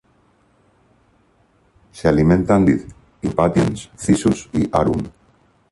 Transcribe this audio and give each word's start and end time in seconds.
Se 1.91 2.07
alimentan 2.07 2.65
de 2.65 2.71
hojas 2.73 2.85
de 2.87 2.87
vid, 2.87 2.95
"Impatiens, 3.29 3.89
Cissus" 3.99 4.49
y 4.51 4.67
"Arum". 4.75 5.03